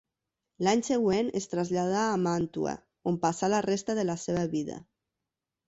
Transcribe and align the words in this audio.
L'any 0.67 0.79
següent 0.87 1.29
es 1.39 1.45
traslladà 1.51 1.99
a 2.05 2.17
Màntua, 2.23 2.75
on 3.13 3.21
passà 3.29 3.53
la 3.55 3.63
resta 3.69 3.99
de 4.03 4.09
la 4.11 4.19
seva 4.27 4.51
vida. 4.59 4.83